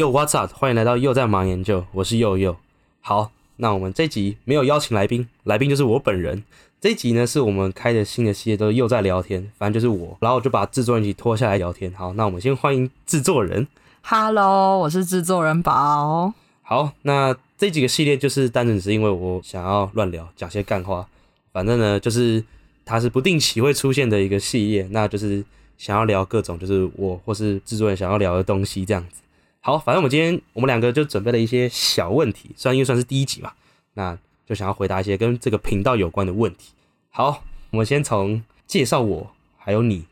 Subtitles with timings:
[0.00, 0.50] Yo What's up？
[0.54, 2.56] 欢迎来到又在忙研究，我是佑佑。
[3.02, 6.42] 好，那我们这集没有邀请来宾，来宾就是我本人。
[6.80, 11.92] 这一集呢是我们开的新的系列，都是又在聊天，反正就是我，然后我就把制作人一起拖下来聊天。
[11.92, 13.68] 好，那我们先欢迎制作人。
[14.00, 16.32] Hello，我是制作人宝。
[16.62, 21.06] 好，那这几个系列就是单纯是因为我想要乱聊，讲些干话。
[21.52, 22.42] 反正呢，就是
[22.86, 25.44] 它是不定期会出现的一个系列，那就是
[25.76, 29.20] 想要聊各种就是我或是制作人想要聊的东西这样子。
[29.60, 33.52] 好，反正我们今天我们两个就准备了一些小问题，虽然因为算是第一集嘛，
[33.94, 36.72] 那就想要回答一些跟这个频道有关的问题。
[37.10, 40.04] 好，我们先从介绍我还有你，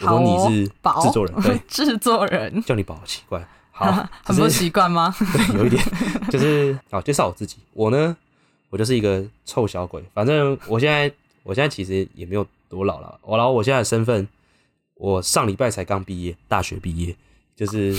[0.00, 3.46] 我说你是宝制作人，对， 制作人，叫你宝好奇怪。
[3.70, 5.14] 好， 很不习惯吗？
[5.32, 5.82] 对，有一点，
[6.30, 7.58] 就是好介绍我自己。
[7.74, 8.16] 我呢，
[8.70, 10.02] 我就是一个臭小鬼。
[10.14, 13.20] 反正我现在，我现在其实也没有多老了。
[13.22, 14.26] 我然后我现在的身份，
[14.94, 17.14] 我上礼拜才刚毕业，大学毕业，
[17.56, 17.96] 就是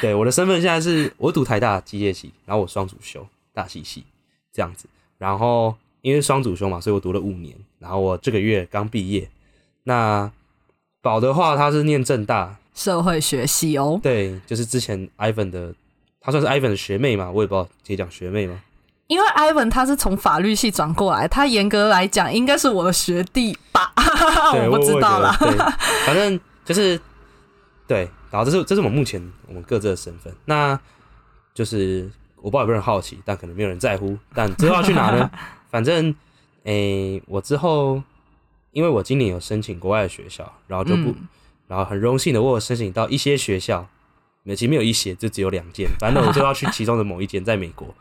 [0.00, 4.04] 对我的身份现在是我读台大机械系，然后我双主修大系系
[4.52, 4.86] 这样子。
[5.16, 7.56] 然后因为双主修嘛，所以我读了五年。
[7.78, 9.28] 然后我这个月刚毕业。
[9.84, 10.30] 那
[11.02, 15.74] 宝的话，他是念正大，社会学系哦，对，就是之前 Ivan 的，
[16.18, 18.58] 他算是 Ivan 的学妹嘛，我也不知道可以讲学妹吗？
[19.06, 23.92] 因为 Ivan 他是从法律系转过来，他严格来讲应该是我的学弟吧？
[24.52, 25.30] 对，我不知道啦。
[26.06, 26.98] 反正就是
[27.86, 30.32] 对，然后这是这是我们目前我们各自的身份。
[30.46, 30.78] 那
[31.52, 34.16] 就是我不知道有没有人好奇，但可能没有人在乎。
[34.34, 35.30] 但之后要去哪呢？
[35.70, 36.14] 反正
[36.64, 38.02] 诶、我之后
[38.72, 41.28] 因为我今年有申请国外的学校，然后就不，嗯
[41.66, 43.86] 然后很荣幸的我有申请到一些学校，
[44.42, 47.94] 没其实没有一些，就只有两间，反正我就要去其中的某一间，在美国。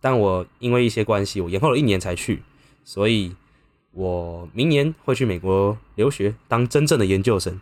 [0.00, 2.42] 但我因为一些关系，我延后了一年才去，
[2.84, 3.34] 所以
[3.92, 7.60] 我明年会去美国留学，当真正的研究生。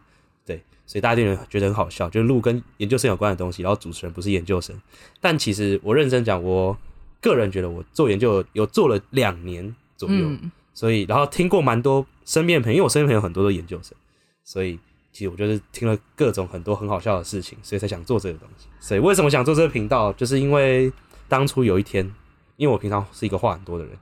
[0.92, 4.78] 对，所以大家一定觉得很好笑，就是录跟研究生有关的东西，然后主持人不是研究生。
[5.20, 6.76] 但其实我认真讲，我
[7.20, 13.96] 个人觉得我做研究有做了两年左右，嗯，所以然后听过蛮多身边的朋友，因为我身边朋友很多都研究生，
[14.44, 14.78] 所以
[15.12, 18.66] 其实我就是听了各种很多很好笑的事情，所以才想做这个东西。
[18.80, 20.92] 所以为什么想做这个频道，就是因为
[21.28, 22.04] 当初有一天，
[22.56, 23.96] 因为我平常是一个话很多的人，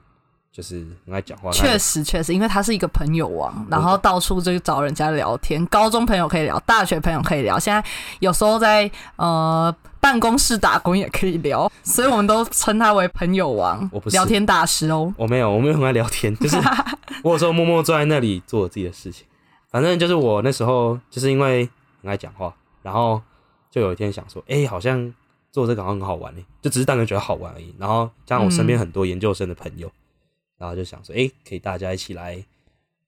[0.51, 7.81] 就是很爱讲话，确实确实，因为他是一个朋友王，然后到处就找人家聊天，高中朋友可以聊，大学朋友可以聊，现在
[8.19, 15.13] 有时候在呃办公室打工也可以聊，所以我们都称他为朋友王我不，是聊天大师哦。
[15.15, 16.57] 我没有，我没有很爱聊天，就是
[17.23, 19.25] 我有时候默默坐在那里做我自己的事情。
[19.69, 21.69] 反正就是我那时候就是因为
[22.01, 23.21] 很爱讲话，然后
[23.69, 25.13] 就有一天想说，哎、好像
[25.49, 27.73] 做这个好像很好玩诶、就只是单纯觉得好玩而已。
[27.77, 29.89] 然后加上我身边很多研究生的朋友，
[30.61, 32.41] 然后就想说，哎、可以大家一起来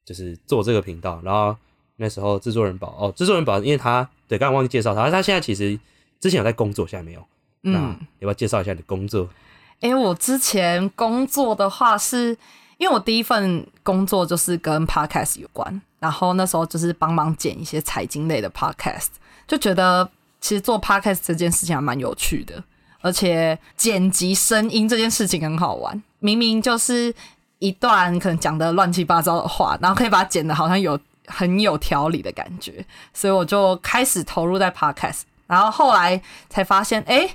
[0.03, 1.21] 就是做这个频道。
[1.23, 1.55] 然后
[1.97, 5.79] 那时候制作人宝哦，制作人宝，因为他对刚刚忘记介绍他，他现在其实
[6.19, 7.23] 之前有在工作，现在没有。
[7.61, 9.29] 那嗯，要不要介绍一下你的工作？
[9.81, 12.35] 诶，我之前工作的话是，
[12.77, 19.09] 因为我第一份工作就是跟 podcast 有关，然后那时候就是帮忙剪一些财经类的 podcast，
[19.47, 20.09] 就觉得
[20.41, 22.63] 其实做 podcast 这件事情还蛮有趣的，
[23.01, 27.13] 而且剪辑声音这件事情很好玩，明明就是
[27.63, 37.29] 一段可能讲的乱七八糟的话，然后可以把它剪的好像有很有条理的感觉，所以我就开始投入在 podcast，然后后来才发现，诶。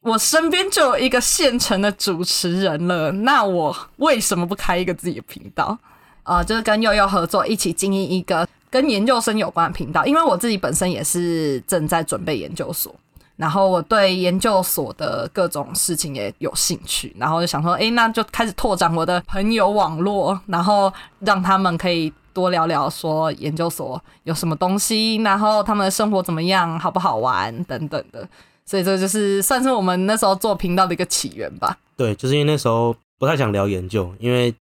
[0.00, 5.76] 我身边就有一个现成的主持人了，那我为什么不开一个自己的频道？
[6.22, 10.06] 呃，就是跟悠悠合作，一起经营一个跟研究生有关的频道。
[10.06, 12.94] 因为我自己本身也是正在准备研究所，
[13.38, 28.28] 然后我对研究所的各种事情也有兴趣，然后就想说，诶，那就开始拓展我的朋友网络，然后让他们可以多聊聊说研究所有什么东西，然后他们的生活怎么样，好不好玩等等的。
[28.66, 31.78] 所以这就是算是我们那时候做频道的一个起源吧。
[31.96, 34.52] 对，就是因为那时候不太想聊研究，因为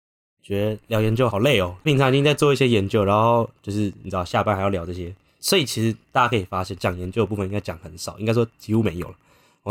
[0.41, 1.75] 觉得聊研究好累哦。
[1.83, 9.15] 平常已经在做一些研究，然后就是你知道下班还要聊这些，所以其实大家可以发现，讲研究的部分应该讲很少，应该说几乎没有了。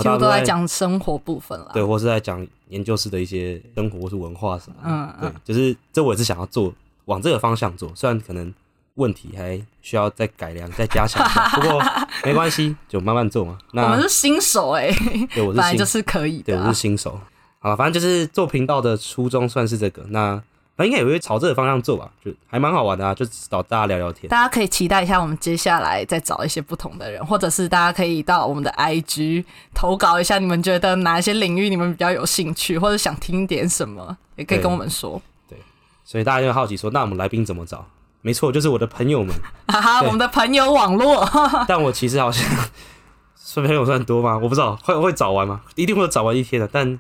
[0.03, 1.71] 几乎都在讲生活部分啦。
[1.73, 4.91] 对，或是在讲研究室的一些生活或是文化什么的。
[4.91, 6.71] 嗯对，就是这我也是想要做，
[7.07, 8.53] 往这个方向做，虽然可能
[8.97, 11.83] 问题还需要再改良、再加强，不过
[12.23, 13.57] 没关系，就慢慢做嘛。
[13.73, 14.89] 那我们是新手 哎、
[15.35, 16.79] 对我是新本来就是可以对，的、啊我是。
[16.79, 17.19] 新手。
[17.59, 20.41] 好了，反正就是做频道的初衷算是这个，那
[20.79, 24.29] 那应该也会朝这个方向做吧，就还蛮好玩的啊，就找大家聊聊天。
[24.29, 29.45] 大家可以期待一下，我们接下来再找一些不同的人，或者是大家可以到我们的 IG
[29.75, 35.21] 投稿一下，你们觉得哪一些领域你们比较有兴趣，或者想听点什么，也可以跟我们说。
[35.49, 35.59] 对
[36.05, 37.87] 所以大家就好奇说，那我们来宾怎么找？
[38.21, 39.35] 没错，就是我的朋友们。
[39.69, 41.27] 哈哈，我们的朋友网络，
[41.67, 42.45] 但我其实好像
[43.35, 44.37] 算朋友算多吗？
[44.37, 45.63] 我不知道，会会找完吗？
[45.75, 46.99] 一定会找完一天的，但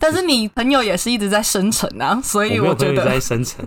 [0.00, 3.64] 但是你朋友也是一直在生成啊，所以我觉得在深层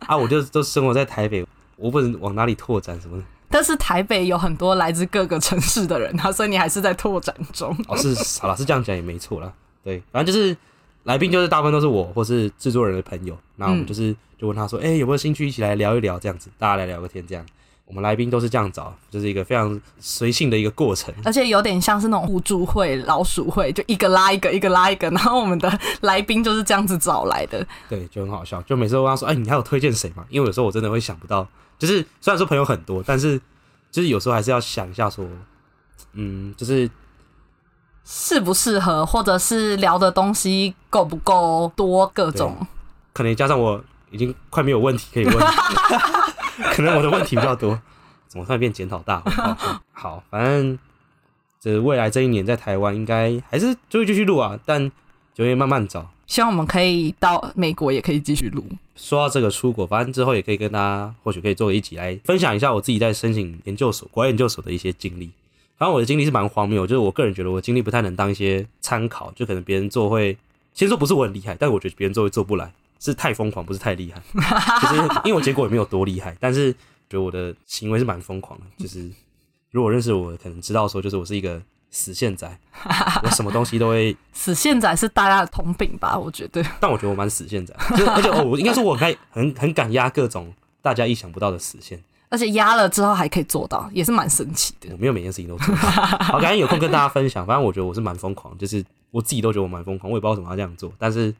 [0.00, 1.46] 啊，我就都生活在台北，
[1.76, 3.24] 我不能往哪里拓展什么的。
[3.48, 7.74] 但是台北有很多来自各个城市的人啊，所以你还是在拓展中。
[7.86, 9.50] 哦，是好了，是这样讲也没错啦。
[9.84, 10.54] 对，反正就是
[11.04, 17.46] 来宾就是大部分都是我或是制作人的朋友，那我们就是就问他说，哎、有没有兴趣一起来聊一聊这样子，大家来聊个天这样。
[17.88, 21.12] 我们来宾都是这样找，就是一个非常随性的一个过程。
[21.24, 27.66] 而且有点像是那种互助会、老鼠会，就一个拉一个，一个拉一个，然后我们的 来宾就是这样子找来的。
[27.88, 28.60] 对，就很好笑。
[28.62, 31.48] 就每次都跟他说：“哎、你还有推荐谁吗？”因为有时候我真的会想不到，
[31.78, 33.40] 就是虽然说朋友很多，但是
[33.90, 35.26] 就是有时候还是要想一下说，
[36.12, 36.90] 嗯，就是
[38.04, 42.54] 适不适合，或者是聊的东西够不够多，各种。
[43.14, 45.36] 可能加上我已经快没有问题可以问，
[46.74, 47.80] 可能我的问题比较多。
[48.26, 49.30] 怎么突然变检讨大会？
[49.32, 50.78] 好好，反正
[51.60, 54.90] 这未来这一年在台湾应该还是就会继续录啊，但
[55.34, 56.10] 就会慢慢找。
[56.26, 58.62] 希望我们可以到美国，也可以继续录。
[58.94, 65.30] 说到这个出国，反正之后也可以跟大家，或许可以做一起来分享一下我自己在申请研究所、国外研究所的一些经历。
[65.78, 70.36] 反正我的经历是蛮荒谬，就是我个人觉得我经历不太能当一些参考，就可能别人做会，
[70.74, 74.20] 先说不是我很厉害，但我觉得别人做会做不来，是太疯狂，不是太厉害。
[74.82, 76.78] 就是因为我结果也没有多厉害，但是觉
[77.10, 78.66] 得我的行为是蛮疯狂的。
[78.78, 79.10] 就是
[79.70, 81.60] 如果认识我，可能知道说，就是我是一个
[81.90, 82.58] 死线仔，
[83.22, 86.18] 我什么东西都会死线仔是大家的通病吧？
[86.18, 86.62] 我觉得。
[86.80, 90.52] 但我觉得我蛮死线仔，就是而且哦，我应该说我很很很敢压各种
[90.82, 94.90] 大家意想不到的死线，而且压了之后还可以做到，也是蛮神奇的。
[94.92, 95.80] 我没有每件事情都做到。
[96.24, 97.46] 好，赶紧有空跟大家分享。
[97.46, 101.34] 反正我觉得我是蛮疯狂，就是我自己都觉得我蛮疯狂，我也不知道为什么要这样做，但是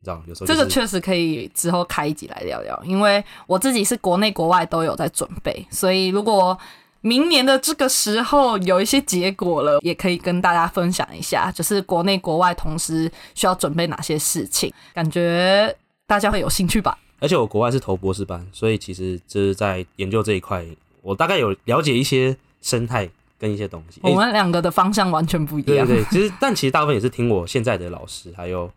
[0.00, 6.56] 你知道，有时候、就是、这个确实可以之后开一集来聊聊，因为我自己是国内国外都有在准备，所以如果
[7.00, 15.74] 明年的这个时候有一些结果了，也可以跟大家分享一下，就是国内国外同时需要准备哪些事情，感觉
[16.06, 16.98] 大家会有兴趣吧。
[17.20, 20.64] 而且我国外是投博士班，所以其实就是在研究这一块，
[21.02, 23.08] 我大概有了解一些生态
[23.38, 24.00] 跟一些东西。
[24.04, 25.86] 我们两个的方向完全不一样。
[25.86, 28.70] 对对对，其实但其实大部分也是听我现在的老师，还有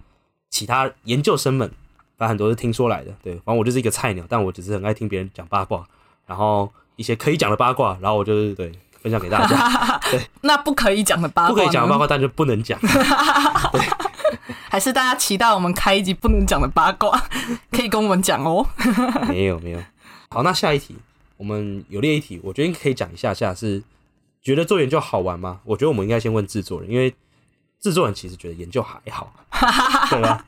[0.61, 1.67] 其他研究生们，
[2.19, 3.11] 反正很多是听说来的。
[3.23, 5.83] 对，反正我就是一个菜鸟，但我只是很爱听别人讲八卦，
[6.27, 8.71] 然后一些可以讲的八卦，然后我就是对
[9.01, 9.99] 分享给大家。
[10.11, 12.79] 对，那不可以讲的八卦，不可以讲的八卦，但就不能讲。
[12.79, 13.81] 对。
[14.69, 17.19] 还是大家期待我们开一集不能讲的八卦，
[17.71, 18.63] 可以跟我们讲哦。
[19.27, 19.79] 没有没有，
[20.29, 20.95] 好，那下一题，
[21.37, 23.81] 我们有列一题，我觉得可以讲一下下是
[24.43, 25.59] 觉得做研究好玩吗？
[25.65, 27.11] 我觉得我们应该先问制作人，因为
[27.81, 29.33] 制作人其实觉得研究还好，
[30.09, 30.45] 对吧？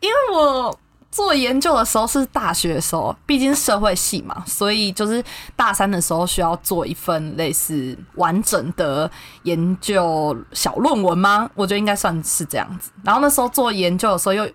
[0.00, 0.76] 因为我
[1.10, 5.24] 做研究的时候是大学的时候，毕竟社会系嘛，所以就是
[5.56, 9.10] 大三的时候需要做一份类似完整的
[9.44, 11.48] 研究小论文吗？
[11.54, 12.90] 我觉得应该算是这样子。
[13.02, 14.48] 然后那时候做研究的时候又，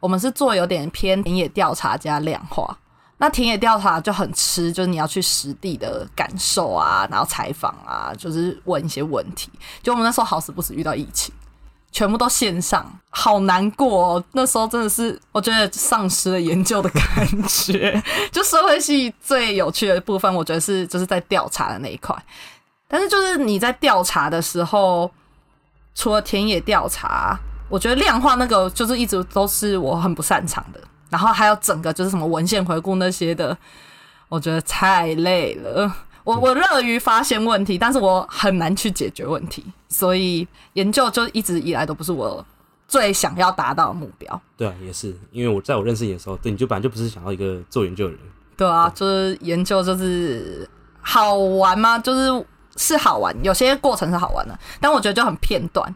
[0.00, 2.76] 我们是做有点偏田野调查加量化。
[3.18, 9.50] 那田野调查就很吃，就是你要去实地的感受啊，然后采访啊，就是问一些问题。
[9.82, 11.32] 就我们那时候好死不死遇到疫情。
[11.92, 14.24] 全部都线上，好难过哦！
[14.32, 18.02] 那时候真的是，我觉得丧失了研究的感觉。
[18.32, 22.12] 就社会系最有趣的部分，我觉得是就是在调查的那一块。
[22.88, 25.08] 但是就是你在调查的时候，
[25.94, 30.80] 除了田野调查，我觉得量化那个就是一直都是我很不擅长的。
[31.14, 33.56] 然后还有整个就是什么文献回顾那些的，
[34.28, 35.94] 我觉得太累了。
[36.24, 42.44] 我我乐于发现问题，但是我很难去解决问题，所以研究就一直以来都不是我
[42.88, 44.42] 最想要达到的目标。
[44.56, 48.20] 对啊，也是，因为我在我认识你的时候，对你就本来就不是想要一个做研究的人。
[48.56, 50.68] 对啊，就是研究就是
[51.00, 51.96] 好玩吗？
[51.96, 52.44] 就是
[52.76, 55.94] 是好玩，有些过程是好玩的，但我觉得就很片段，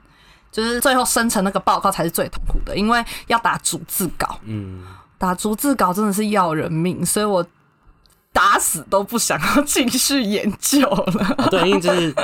[0.53, 4.85] 就是最后生成那个报告才是最痛苦的，因为要打逐字稿，嗯，
[5.19, 7.45] 打逐字稿真的是要人命，所以我。
[8.31, 11.49] 打死都不想要继续研究了、啊。
[11.51, 12.15] 对，因为这是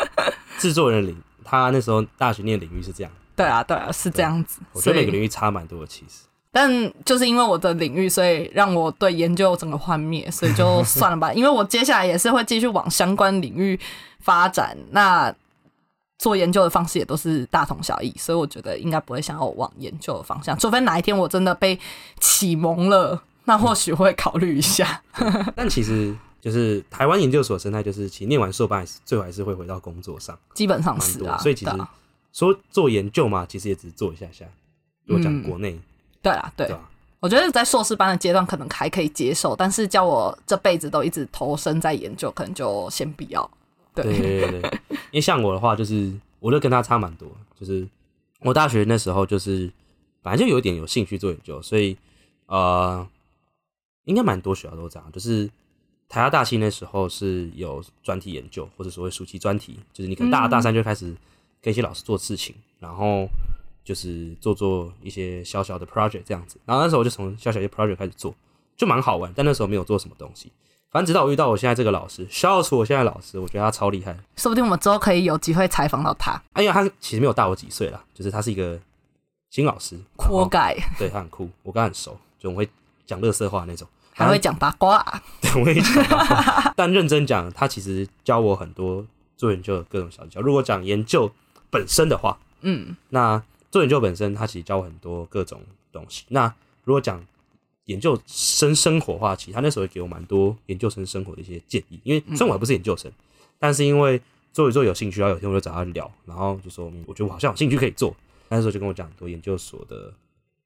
[0.58, 3.10] 制作人领，他那时候大学念领域是这样。
[3.34, 4.60] 对啊，对啊，是这样子。
[4.72, 6.26] 我觉得每个领域差蛮多的，其实。
[6.52, 6.70] 但
[7.04, 11.32] 就是因为我的领域，所以让我对研究整个幻灭，所以就算了吧。
[11.32, 13.80] 因为我接下来也是会继续往相关领域
[14.20, 15.34] 发展，那
[16.18, 21.78] 做研究的方式也都是大同小异，所以我觉得应该不会想要往研究的方向，除非哪一天我真的被
[22.20, 23.22] 启蒙了。
[23.46, 25.02] 那或许会考虑一下，
[25.54, 31.36] 但其实就是台湾研究所生态，就是其实念完硕班，最后还是会回到工作上，基本上是啊。
[31.36, 31.72] 所以其实
[32.32, 34.46] 说做研究嘛，其实也只是做一下下。
[35.04, 35.78] 如果讲国内，
[36.22, 36.74] 对啊，对，
[37.20, 43.50] 我觉得在硕士班的阶段可能还可以接受，但是叫我这辈子都一直投身在研究，可能就先不要。
[43.94, 47.86] 对，对对，因为像我的话，就是我就跟他差蛮多，就是
[48.40, 49.70] 我大学那时候就是
[50.22, 51.96] 本来就有点有兴趣做研究，所以
[52.46, 53.06] 呃，
[54.04, 55.46] 应该蛮多学校都这样，就是
[56.08, 61.14] 台大大七那时候是有专题研究或者所谓暑期专题，就是你可能大二大三就开始
[61.62, 63.28] 跟一些老师做事情，然后
[63.84, 68.34] 就是做做一些小小的 project 这样子，然后那时候我就从小小的 project 开始做，
[68.76, 70.50] 就蛮好玩，但那时候没有做什么东西。
[70.94, 74.16] 反正直到我遇到我现在这个老师，笑出我现在老师，我觉得他超厉害。
[74.36, 76.30] 说不定我们之后可以有机会采访到他。
[76.52, 78.78] 啊，因为他其实没有大我几岁啦，就是他是一个
[79.50, 82.70] 新老师，酷盖， 对他很酷，我跟他很熟，就我会
[83.04, 85.04] 讲乐色话那种，还会讲八卦。
[85.42, 86.72] 对，我会讲八卦。
[86.76, 89.04] 但认真讲，他其实教我很多
[89.36, 90.40] 做研究的各种小技巧。
[90.40, 91.28] 如果讲研究
[91.70, 95.60] 本身的话，嗯，那做研究本身，他其实教我很多各种
[95.90, 96.24] 东西。
[96.28, 97.20] 那如果讲
[97.86, 102.00] 研究生生活化，其实他那时候也给我蛮多研究生生活的一些建议。
[102.04, 103.10] 因为虽然我还不是研究生，
[103.58, 104.20] 但是因为
[104.52, 108.14] 做一做有兴趣，然后有天我就找他聊，然后就说，我觉得我好像有兴趣可以做。
[108.48, 110.12] 那时候就跟我讲很多研究所的，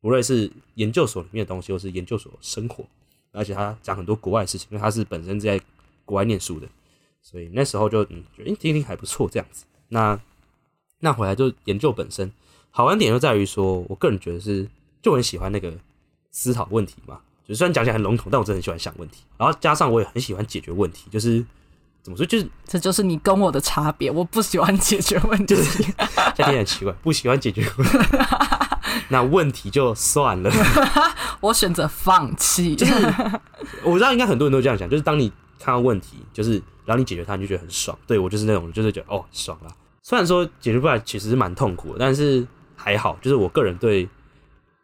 [0.03, 2.85] 无论是研究所里面的东西，或是研究所生活，
[3.33, 5.61] 而且他讲很多国外的事情，因为他是本身在
[6.05, 6.69] 国外念书的，
[7.23, 9.65] 所以那时候就嗯觉得，诶听听还不错这样子。
[9.89, 10.21] 那
[11.01, 12.31] 那回来就研究本身
[12.71, 14.69] 好玩点就在于说，我个人觉得是
[15.01, 15.73] 就很喜欢那个
[16.39, 17.19] 思考问题嘛。
[17.49, 19.25] 就虽然讲起来很笼统，但我真的很喜欢想问题。
[19.37, 21.45] 然后加上我也很喜欢解决问题，就是
[22.03, 24.09] 怎么说，就是这就是你跟我的差别。
[24.09, 27.99] 我不喜欢解决问题，就是这样听起来很奇怪，不喜欢解决问题，
[29.09, 30.51] 那问题就算了。
[31.41, 32.77] 我选择放弃。
[32.77, 32.93] 就是
[33.83, 37.99] 我知道应该很多人都这样想，就是当你看到问题，就是然后你解决它，你就觉得很爽。
[38.07, 39.75] 对我就是那种，就是觉得哦爽了。
[40.03, 44.09] 虽然说解决不来其实是蛮痛苦的，但是还好，就是我个人对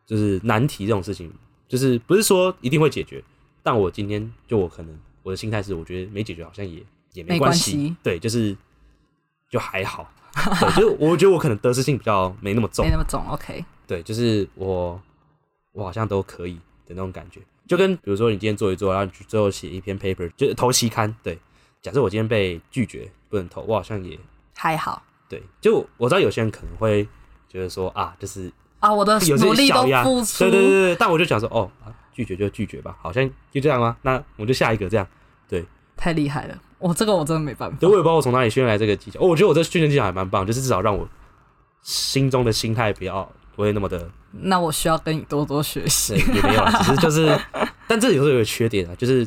[0.06, 1.32] 就是难题这种事情，
[1.68, 3.22] 就是不是说一定会解决，
[3.62, 8.56] 但我今天就我可能我的心态是，我觉得没解决好像也也没没关系，对，就是
[9.48, 10.08] 就还好，
[10.60, 12.84] 对，就是我觉得我可能得失性比较没那么重。
[12.84, 13.64] 没，那么重，OK。
[13.86, 15.00] 对，就是我
[15.72, 16.54] 我好像都可以
[16.86, 21.38] 的那种感觉，就跟比如说你今天做一做，然后你最后写一篇 paper，就是投期刊，对，
[21.82, 24.18] 假设我今天被拒绝不能投，我好像也
[24.54, 25.02] 还好。
[25.28, 27.06] 对，就我知道有些人可能会
[27.48, 28.52] 觉得说啊，就是
[28.84, 33.96] 啊，我的努力都，付出，对对对对，但我就想说哦，啊拒绝就拒绝吧，好像就这样吗？
[34.02, 35.06] 那我就下一个这样，
[35.48, 35.64] 对，
[35.96, 36.54] 太厉害了。
[36.78, 37.88] 我这个我真的没办法对，。
[37.88, 41.08] 我也不知道我从哪里训练来这个技巧，哦，我觉得我这训练技巧还蛮棒，就是至少让我
[41.82, 43.26] 心中的心态不要
[43.56, 46.34] 不会那么的那我需要跟你多多学习对，。
[46.34, 47.40] 也没有啦，只是就是，
[47.88, 49.26] 但这有时候有个缺点啊，就是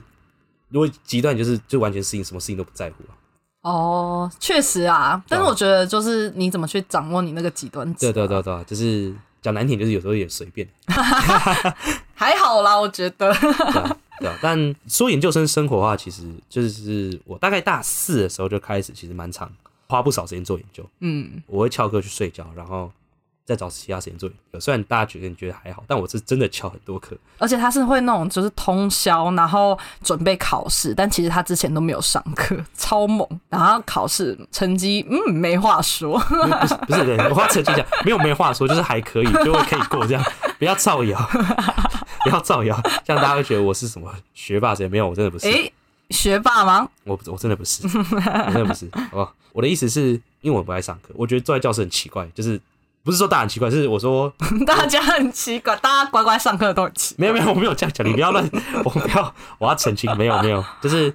[0.70, 3.18] 如果极端，就是就完全适应什么事情都不在乎啊。
[3.64, 9.14] 哦，确实啊，但是我觉得就是你怎么去掌握你那个极端值、对对，对对，就是
[9.48, 10.68] 讲难听，就是有时候有点随便，
[12.14, 13.34] 还好啦，我觉得。
[13.34, 14.38] 对啊，对啊。
[14.42, 19.50] 但说研究生生活的话，其实就是我大概大四的时候就开始，其实蛮长，
[19.88, 20.86] 花不少时间做研究。
[21.00, 22.92] 嗯，我会翘课去睡觉，然后
[23.48, 24.60] 再找其他时间做研究。
[24.60, 27.18] 虽然大家觉得你觉得还好，但我是真的翘很多课。
[27.38, 33.26] 而且他是会那种就是通宵，然后准备考试，但其实他之前都没有上课，超猛。
[33.48, 36.20] 然后考试成绩，嗯，没话说。
[36.20, 40.24] 不是 不是，对我要澄清一下，没有没话说，就是还可以，就会可以过这样，
[40.60, 41.18] 不要造谣，
[42.26, 45.72] 不要造谣，这样大家会觉得我是什么学霸谁，没有，我真的不是，诶，
[46.10, 46.90] 学霸吗？
[47.06, 49.34] 我不我真的不是，我真的不是，好不好？
[49.54, 52.60] 我的意思是因为我不爱上课，我觉得坐在教室很奇怪，就是
[53.08, 54.30] 不是说大家很奇怪，是我说
[54.68, 57.22] 大家很奇怪，大家乖乖上课都很奇怪。
[57.22, 58.44] 没有没有，我没有这样讲，你不要乱，
[58.84, 61.14] 我不要，我要澄清，没有没有，就是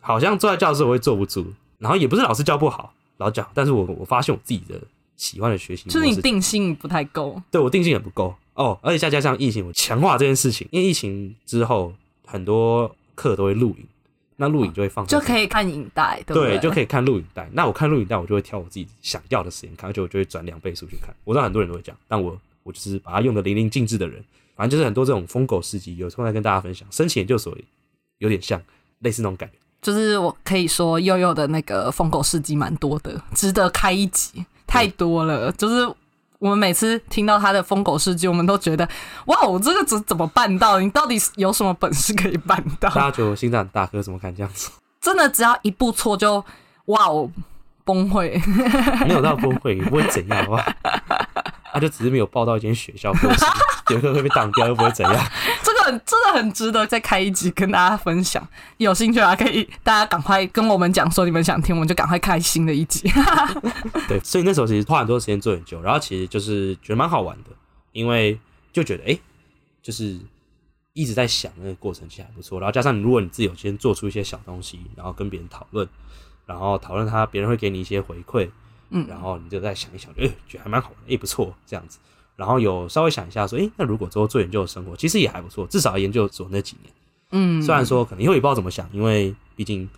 [0.00, 1.44] 好像坐在教室我会坐不住，
[1.78, 4.80] 然后也不是老师教不好，老讲，但是我我发现我自己的
[5.16, 7.38] 喜欢的学习，就是你定性不太够。
[7.50, 11.92] 对我定性也不够哦，而且再加上疫情，我强化这件事情，因为疫情之后
[12.24, 13.86] 很多课都会录影，
[14.36, 16.58] 那录影就会放就可以看影带，对对，对？
[16.58, 17.48] 就可以看录影带。
[17.52, 21.14] 那我看录影带，我就会挑我自己想要的时间看，而且我就会转两倍速去看。
[21.24, 24.22] 我知道很多人都会这样，但我我就是把它用的淋漓尽致的人。
[24.54, 26.88] 反正就是很多这种疯狗事迹，有空再跟大家分享。
[26.90, 27.56] 申请研究所
[28.18, 28.58] 有点像
[29.00, 29.56] 类似那种感觉。
[29.82, 35.52] 就是我可以说悠悠的那个疯狗事迹蛮多的，值得开一集，太多了。
[35.52, 35.86] 就是
[36.38, 38.88] 我们每次听到他的疯狗事迹，我们都觉得
[39.26, 40.78] 哇，我这个怎怎么办到？
[40.80, 42.88] 你到底有什么本事可以办到？
[42.90, 44.70] 大家觉得我心脏很大颗，怎么敢这样子？
[45.00, 46.44] 真的只要一步错就
[46.86, 47.30] 哇，哦
[47.84, 48.40] 崩溃。
[49.06, 50.60] 没有到崩溃，也不会怎样，好？
[51.72, 53.12] 他就只是没有报到一间学校
[53.86, 55.14] 过程，有课会被挡掉，又不会怎样。
[55.62, 58.46] 这个很真的很值得再开一集跟大家分享。
[58.78, 63.10] 有兴趣的话，可以大家赶快跟我们讲说你们想听，我们就赶快开新的一集。
[64.08, 67.50] 对，所以那时候其实花很多时间做研究，然后其实就是觉得蛮好玩的，
[67.92, 68.38] 因为
[68.72, 69.20] 就觉得哎、诶
[69.82, 70.18] 就是
[70.92, 75.88] 一直在想那个过程其实还不错，然后加上如果你自己有先做出一些小东西，然后跟别人讨论，
[76.44, 78.48] 然后讨论他，别人会给你一些回馈，
[78.90, 81.98] 嗯然后你就再想一想，哎、觉得还蛮好的，哎、不错这样子。
[82.36, 86.92] 然后有稍微想一下说，哎、那如果之后做研究的生活，其实也还不错，至少研究所那几年。
[87.32, 89.88] 嗯，虽然说可能以后也不知道怎么想，因为毕竟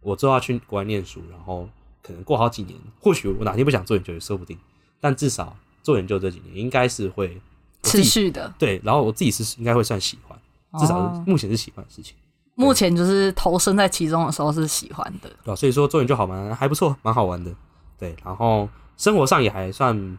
[0.00, 1.68] 我之后要去国外念书，然后
[2.02, 4.58] 可能过好几年，或许我哪天不想做研究也说不定。
[5.00, 7.40] 但至少做研究这几年，应该是会
[7.82, 10.36] 持续的，对，然后我自己是应该会算喜欢，
[10.80, 12.16] 至少目前是喜欢的事情，
[12.54, 15.28] 目前就是投身在其中的时候是喜欢的。
[15.44, 17.54] 对吧、所以说做研究好玩，还不错，蛮好玩的。
[17.98, 20.18] 对，然后生活上也还算，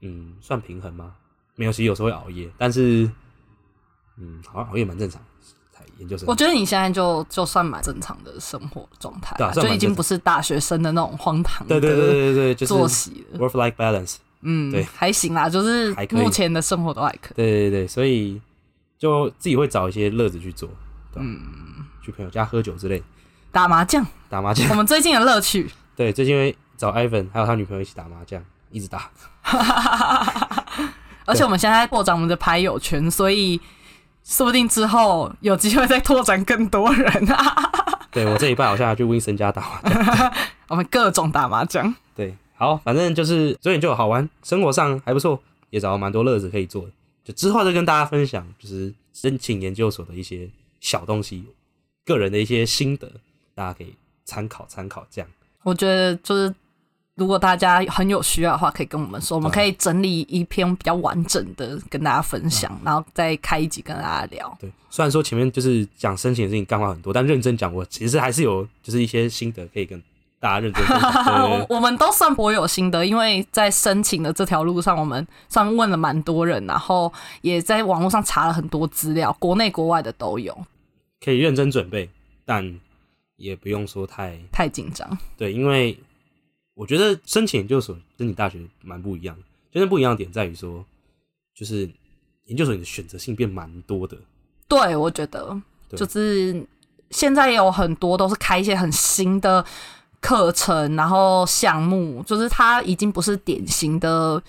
[0.00, 1.14] 嗯，算平衡吗？
[1.56, 3.10] 没有，其实有时候会熬夜，但是，
[4.16, 5.20] 嗯，好像熬夜蛮正常。
[5.98, 13.38] 研究生我觉得你现在就就算蛮正常的生活状态就已经不是大学生的那种荒唐对对对的对对，就是作息了。
[13.38, 14.16] work life balance。
[14.40, 17.34] 嗯，对还行啦，就是目前的生活都还可以。
[17.34, 18.40] 对对对，所以
[18.98, 20.70] 就自己会找一些乐子去做，
[21.16, 21.38] 嗯，
[22.02, 23.02] 去朋友家喝酒之类，
[23.52, 24.74] 打麻将，打麻将我。
[24.74, 25.70] 们最近的乐趣。
[25.94, 29.10] 对，最近会找 Ivan 还有他女朋友一起打麻将，一直打。
[31.26, 33.60] 而且我们现在拓展我们的牌友圈，所以
[34.24, 37.70] 说不定之后有机会再拓展更多人啊。
[38.10, 40.32] 对我这一拜好像要去 Winston 家打麻将。
[40.66, 46.90] 我们各种打麻将，对，好，反正就是所以就好玩，生活上还不错，也找到蛮多乐子可以做的。
[47.22, 50.50] 就之后再跟大家分享，就是申请研究所的一些
[50.80, 51.44] 小东西，
[52.04, 53.08] 个人的一些心得，
[53.54, 55.06] 大家可以参考参考。
[55.08, 55.30] 这样，
[55.62, 56.52] 我觉得就是。
[57.16, 64.56] 如果大家很有需要的话，可以跟我们说，我们可以整理一篇比较完整的跟大家分享，然后再开一集跟大家聊。
[64.58, 70.02] 对，虽然说前面就是讲申请的事情干话很多，但认真讲，我其实还是有就是一些心得可以跟
[70.38, 71.12] 大家认真分享。
[71.12, 77.12] 对对对我 我们都算颇有心得，因为在申请的这条路上，我们算问了蛮多人，然后
[77.42, 80.56] 也在网络上查了很多资料，国内国外的都有，
[81.22, 82.08] 可以认真准备，
[82.46, 82.80] 但
[83.36, 85.18] 也不用说太太紧张。
[85.36, 85.98] 对，因为
[86.80, 90.82] 我觉得申请研究所跟你大学蛮不一样的，真正不一样的点在于说，
[91.54, 91.80] 就是
[92.46, 94.16] 研究所你的选择性变蛮多的。
[94.66, 96.66] 对，我觉得就是
[97.10, 99.62] 现在也有很多都是开一些很新的
[100.22, 104.42] 课程，然后项目，就是它已经不是典型的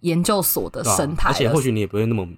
[0.00, 2.28] 研究所的生态了，而且或许你也不会那么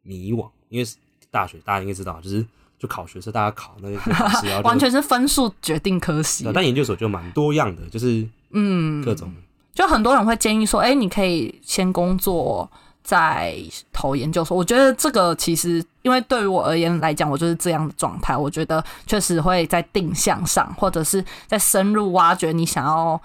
[0.00, 0.90] 迷惘，因为
[1.30, 2.46] 大学大家应该知道，就是
[2.84, 6.52] 就考学是，大家考那些考试， 然后完全是分数决定科系对。
[6.52, 9.32] 但研究所就蛮多样的，就是嗯，各种
[9.72, 12.70] 就很多人会建议说，哎、你可以先工作
[13.02, 13.56] 再
[13.90, 14.54] 投研究所。
[14.54, 18.36] 我觉得这个其实，因为对于我而言来讲，我就是这样的状态。
[18.36, 23.18] 我觉得确实会在定向上，或者是在深入挖掘你想要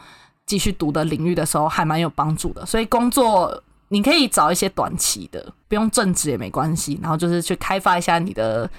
[0.45, 2.65] 继续读的领域的时候，还蛮有帮助的。
[2.65, 8.72] 所以工作你可以找一些短期的，不用正职也没关系，然后就是去开发一下你的。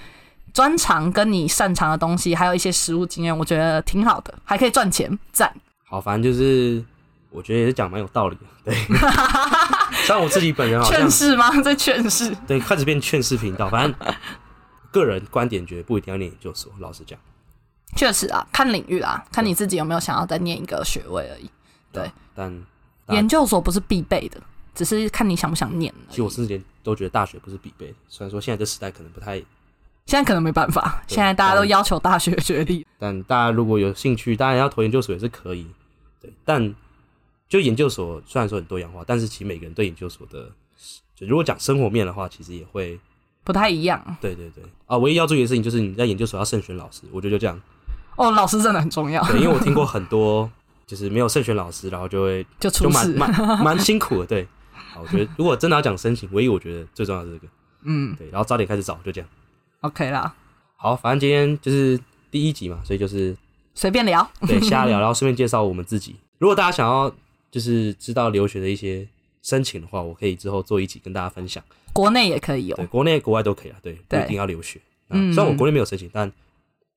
[0.53, 5.53] 专长跟你擅长的东西，还有一些实务经验，我觉得挺好的，还可以赚钱，赞。
[5.85, 6.83] 好，反正就是
[7.29, 8.41] 我觉得也是讲蛮有道理的。
[8.63, 8.75] 对，
[10.05, 11.61] 像我自己本人好像劝世吗？
[11.61, 12.35] 在劝世。
[12.47, 14.13] 对开始变劝世频道，反正
[14.91, 17.17] 个人观点觉得不一定要念研究所，老实讲。
[17.95, 21.49] 确实啊，看领域啦，看你自己有没有想要再念一个学位而已。
[21.91, 22.65] 对，但
[23.09, 24.41] 研究所不是必备的，
[24.73, 25.93] 只是看你想不想念。
[26.09, 29.43] 其实我甚至连都觉得大学不是必备的，虽然说现在这时代可能不太，
[30.05, 32.85] 现在可能没办法，现在大家都要求大学学历。
[32.99, 35.65] 但大家如果有兴趣，当然要投研究所也是可以。
[36.21, 36.75] 对，但
[37.47, 40.49] 就研究所虽然说很多样化，但是其实每个人对研究所的，
[41.15, 42.99] 就如果讲生活面的话，其实也会，
[43.43, 47.59] 不太一样对对对啊，唯一要注意的事情就是你在研究所要慎选老师，我觉得就这样。
[48.17, 50.49] 哦，老师真的很重要，对，因为我听过很多
[50.85, 53.09] 就是没有慎选老师，然后就会就就蛮。
[53.11, 54.25] 蛮蛮辛苦的。
[54.25, 54.47] 对，
[54.93, 59.29] 好，我觉得如果真的要讲申请，唯一我觉得最重要的是这个，嗯对，然后早点开始找，就这样。
[59.81, 60.35] ，OK 啦，
[60.75, 61.99] 好，反正今天就是
[62.31, 63.35] 第一集嘛，所以就是
[63.75, 64.27] 随便聊。
[64.47, 66.15] 对瞎聊，然后顺便介绍我们自己。
[66.39, 67.13] 如果大家想要
[67.51, 69.07] 就是知道留学的一些
[69.41, 71.63] 申请的话，我可以之后做一集跟大家分享。
[71.93, 74.79] 国内也可以有对，，国内国外都可以啊，对，不一定要留学。
[75.09, 76.31] 嗯嗯，虽然我国内没有申请，但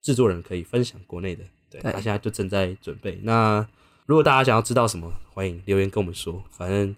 [0.01, 1.42] 制作人可以分享国内的。
[1.68, 3.18] 对，对他现在就正在准备。
[3.23, 3.66] 那
[4.07, 6.40] 如果大家想要知道什么，欢迎留言跟我们说。
[6.51, 6.94] 反正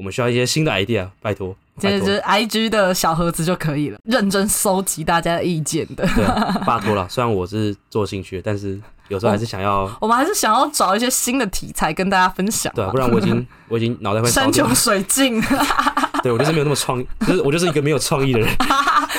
[0.00, 6.08] 我们需要一些新的 idea，拜托，这就是 IG 的小盒子就可以了，认真收集大家的意见的。
[6.16, 7.06] 对啊，拜托了。
[7.06, 14.52] 虽然我是做兴趣的，但是有时候还是想要， 我们还是想要找一些新的题材跟大家分享对啊，不然我已经 我已经脑袋快烧掉了。
[14.54, 15.38] 山穷水尽，
[16.24, 18.48] 对我就是没有那么创，就是我就是一个没有创意的人。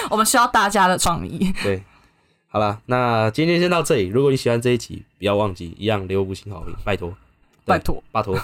[0.09, 1.53] 我们需要大家的创意。
[1.61, 1.83] 对，
[2.47, 4.07] 好了，那今天先到这里。
[4.07, 7.15] 如果你喜欢这一集，不要忘记一样留五星好评，拜托，对
[7.65, 8.37] 拜托，拜托。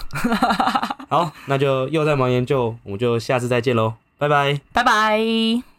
[1.08, 4.60] 好，那就又在忙研究，我们就下次再见喽，拜拜。
[4.72, 5.77] 拜拜。